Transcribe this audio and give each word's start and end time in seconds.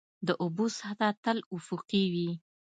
د 0.27 0.29
اوبو 0.43 0.65
سطحه 0.77 1.09
تل 1.23 1.37
افقي 1.57 2.03
وي. 2.13 2.29